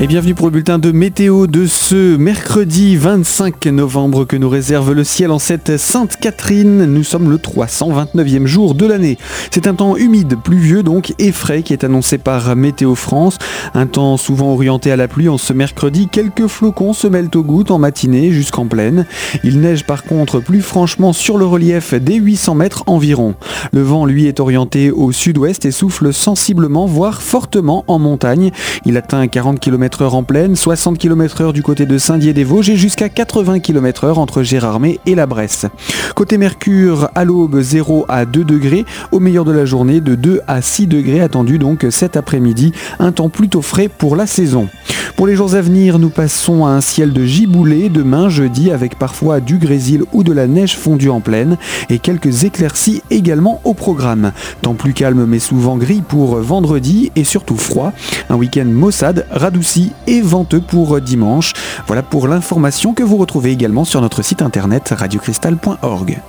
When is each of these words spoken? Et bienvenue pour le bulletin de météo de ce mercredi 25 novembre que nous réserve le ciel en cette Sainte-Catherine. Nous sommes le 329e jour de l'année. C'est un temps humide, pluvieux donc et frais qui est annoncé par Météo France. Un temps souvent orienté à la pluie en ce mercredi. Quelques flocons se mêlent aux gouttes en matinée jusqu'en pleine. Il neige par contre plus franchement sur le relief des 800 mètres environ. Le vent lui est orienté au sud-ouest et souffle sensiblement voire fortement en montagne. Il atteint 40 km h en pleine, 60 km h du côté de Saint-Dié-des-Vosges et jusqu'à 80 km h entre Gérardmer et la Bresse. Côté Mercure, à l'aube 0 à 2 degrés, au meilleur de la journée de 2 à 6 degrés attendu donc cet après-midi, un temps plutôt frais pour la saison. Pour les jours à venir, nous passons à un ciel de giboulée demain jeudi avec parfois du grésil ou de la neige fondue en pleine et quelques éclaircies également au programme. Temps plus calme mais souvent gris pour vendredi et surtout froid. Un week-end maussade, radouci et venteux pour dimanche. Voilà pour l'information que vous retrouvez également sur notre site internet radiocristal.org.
Et 0.00 0.06
bienvenue 0.06 0.36
pour 0.36 0.46
le 0.46 0.52
bulletin 0.52 0.78
de 0.78 0.92
météo 0.92 1.48
de 1.48 1.66
ce 1.66 2.16
mercredi 2.16 2.94
25 2.94 3.66
novembre 3.66 4.24
que 4.24 4.36
nous 4.36 4.48
réserve 4.48 4.92
le 4.92 5.02
ciel 5.02 5.32
en 5.32 5.40
cette 5.40 5.76
Sainte-Catherine. 5.76 6.84
Nous 6.84 7.02
sommes 7.02 7.28
le 7.28 7.38
329e 7.38 8.46
jour 8.46 8.76
de 8.76 8.86
l'année. 8.86 9.18
C'est 9.50 9.66
un 9.66 9.74
temps 9.74 9.96
humide, 9.96 10.36
pluvieux 10.40 10.84
donc 10.84 11.14
et 11.18 11.32
frais 11.32 11.64
qui 11.64 11.72
est 11.72 11.82
annoncé 11.82 12.16
par 12.16 12.54
Météo 12.54 12.94
France. 12.94 13.38
Un 13.74 13.86
temps 13.86 14.16
souvent 14.16 14.52
orienté 14.52 14.92
à 14.92 14.96
la 14.96 15.08
pluie 15.08 15.28
en 15.28 15.36
ce 15.36 15.52
mercredi. 15.52 16.06
Quelques 16.06 16.46
flocons 16.46 16.92
se 16.92 17.08
mêlent 17.08 17.30
aux 17.34 17.42
gouttes 17.42 17.72
en 17.72 17.78
matinée 17.80 18.30
jusqu'en 18.30 18.66
pleine. 18.66 19.04
Il 19.42 19.58
neige 19.58 19.84
par 19.84 20.04
contre 20.04 20.38
plus 20.38 20.62
franchement 20.62 21.12
sur 21.12 21.38
le 21.38 21.44
relief 21.44 21.94
des 21.94 22.14
800 22.14 22.54
mètres 22.54 22.84
environ. 22.86 23.34
Le 23.72 23.82
vent 23.82 24.06
lui 24.06 24.26
est 24.26 24.38
orienté 24.38 24.92
au 24.92 25.10
sud-ouest 25.10 25.64
et 25.64 25.72
souffle 25.72 26.12
sensiblement 26.12 26.86
voire 26.86 27.20
fortement 27.20 27.82
en 27.88 27.98
montagne. 27.98 28.52
Il 28.86 28.96
atteint 28.96 29.26
40 29.26 29.58
km 29.58 29.87
h 29.88 30.14
en 30.14 30.22
pleine, 30.22 30.54
60 30.54 30.98
km 30.98 31.42
h 31.42 31.52
du 31.52 31.62
côté 31.62 31.86
de 31.86 31.98
Saint-Dié-des-Vosges 31.98 32.70
et 32.70 32.76
jusqu'à 32.76 33.08
80 33.08 33.60
km 33.60 34.06
h 34.06 34.14
entre 34.14 34.42
Gérardmer 34.42 35.00
et 35.06 35.14
la 35.14 35.26
Bresse. 35.26 35.66
Côté 36.14 36.38
Mercure, 36.38 37.08
à 37.14 37.24
l'aube 37.24 37.60
0 37.60 38.04
à 38.08 38.24
2 38.24 38.44
degrés, 38.44 38.84
au 39.12 39.20
meilleur 39.20 39.44
de 39.44 39.52
la 39.52 39.64
journée 39.64 40.00
de 40.00 40.14
2 40.14 40.42
à 40.46 40.62
6 40.62 40.86
degrés 40.86 41.20
attendu 41.20 41.58
donc 41.58 41.86
cet 41.90 42.16
après-midi, 42.16 42.72
un 42.98 43.12
temps 43.12 43.28
plutôt 43.28 43.62
frais 43.62 43.88
pour 43.88 44.14
la 44.14 44.26
saison. 44.26 44.68
Pour 45.18 45.26
les 45.26 45.34
jours 45.34 45.56
à 45.56 45.60
venir, 45.60 45.98
nous 45.98 46.10
passons 46.10 46.64
à 46.64 46.68
un 46.68 46.80
ciel 46.80 47.12
de 47.12 47.24
giboulée 47.24 47.88
demain 47.88 48.28
jeudi 48.28 48.70
avec 48.70 48.96
parfois 48.96 49.40
du 49.40 49.58
grésil 49.58 50.04
ou 50.12 50.22
de 50.22 50.32
la 50.32 50.46
neige 50.46 50.76
fondue 50.76 51.10
en 51.10 51.18
pleine 51.18 51.58
et 51.90 51.98
quelques 51.98 52.44
éclaircies 52.44 53.02
également 53.10 53.60
au 53.64 53.74
programme. 53.74 54.30
Temps 54.62 54.76
plus 54.76 54.92
calme 54.92 55.26
mais 55.26 55.40
souvent 55.40 55.76
gris 55.76 56.02
pour 56.06 56.36
vendredi 56.36 57.10
et 57.16 57.24
surtout 57.24 57.56
froid. 57.56 57.92
Un 58.30 58.36
week-end 58.36 58.66
maussade, 58.66 59.26
radouci 59.32 59.90
et 60.06 60.20
venteux 60.20 60.60
pour 60.60 61.00
dimanche. 61.00 61.52
Voilà 61.88 62.04
pour 62.04 62.28
l'information 62.28 62.94
que 62.94 63.02
vous 63.02 63.16
retrouvez 63.16 63.50
également 63.50 63.84
sur 63.84 64.00
notre 64.00 64.22
site 64.22 64.40
internet 64.40 64.94
radiocristal.org. 64.96 66.20